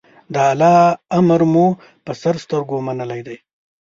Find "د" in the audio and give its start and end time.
0.33-0.35